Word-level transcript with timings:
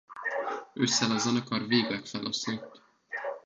Ősszel 0.73 1.11
a 1.11 1.17
zenekar 1.17 1.67
végleg 1.67 2.05
feloszlott. 2.05 2.81